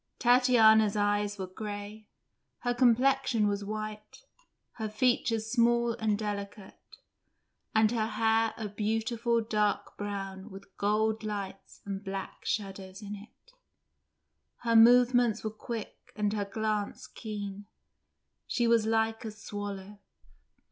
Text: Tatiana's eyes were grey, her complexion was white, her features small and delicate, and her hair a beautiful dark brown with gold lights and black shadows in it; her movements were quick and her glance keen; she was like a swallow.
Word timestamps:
Tatiana's 0.17 0.95
eyes 0.95 1.37
were 1.37 1.45
grey, 1.45 2.07
her 2.61 2.73
complexion 2.73 3.47
was 3.47 3.63
white, 3.63 4.23
her 4.77 4.89
features 4.89 5.51
small 5.51 5.93
and 5.99 6.17
delicate, 6.17 6.79
and 7.75 7.91
her 7.91 8.07
hair 8.07 8.55
a 8.57 8.67
beautiful 8.67 9.41
dark 9.43 9.95
brown 9.97 10.49
with 10.49 10.75
gold 10.75 11.23
lights 11.23 11.81
and 11.85 12.03
black 12.03 12.43
shadows 12.45 13.03
in 13.03 13.13
it; 13.15 13.53
her 14.63 14.75
movements 14.75 15.43
were 15.43 15.51
quick 15.51 16.11
and 16.15 16.33
her 16.33 16.45
glance 16.45 17.05
keen; 17.05 17.67
she 18.47 18.65
was 18.67 18.87
like 18.87 19.23
a 19.23 19.29
swallow. 19.29 19.99